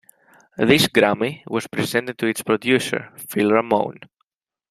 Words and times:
This 0.57 0.87
Grammy 0.87 1.43
was 1.45 1.67
presented 1.67 2.17
to 2.17 2.25
its 2.25 2.41
producer, 2.41 3.13
Phil 3.17 3.51
Ramone. 3.51 3.99